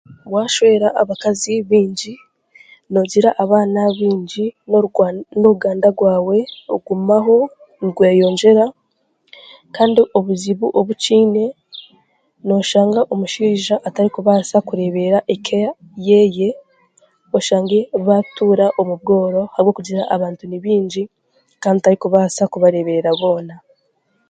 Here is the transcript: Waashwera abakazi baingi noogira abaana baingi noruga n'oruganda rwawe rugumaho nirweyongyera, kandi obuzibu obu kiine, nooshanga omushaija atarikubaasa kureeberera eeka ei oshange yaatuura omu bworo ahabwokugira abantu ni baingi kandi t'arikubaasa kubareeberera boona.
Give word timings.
Waashwera 0.33 0.87
abakazi 1.01 1.53
baingi 1.69 2.13
noogira 2.91 3.29
abaana 3.43 3.81
baingi 3.97 4.45
noruga 4.69 5.05
n'oruganda 5.39 5.87
rwawe 5.95 6.37
rugumaho 6.71 7.37
nirweyongyera, 7.81 8.65
kandi 9.75 10.01
obuzibu 10.17 10.67
obu 10.79 10.93
kiine, 11.03 11.45
nooshanga 12.47 13.01
omushaija 13.13 13.75
atarikubaasa 13.87 14.57
kureeberera 14.67 15.19
eeka 15.33 15.55
ei 16.19 16.41
oshange 17.37 17.79
yaatuura 18.05 18.65
omu 18.81 18.95
bworo 19.01 19.41
ahabwokugira 19.51 20.03
abantu 20.15 20.43
ni 20.47 20.57
baingi 20.63 21.03
kandi 21.61 21.79
t'arikubaasa 21.81 22.43
kubareeberera 22.51 23.11
boona. 23.19 23.55